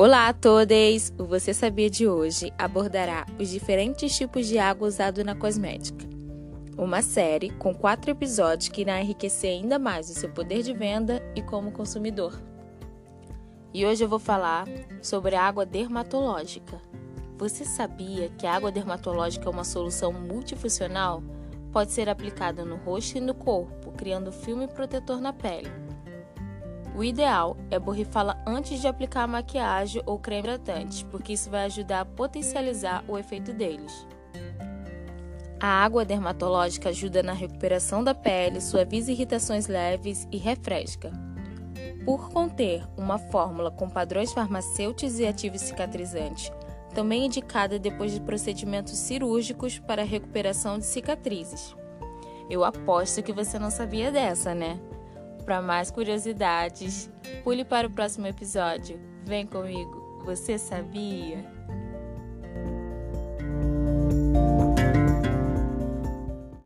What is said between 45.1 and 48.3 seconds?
e ativos cicatrizantes, também indicada depois de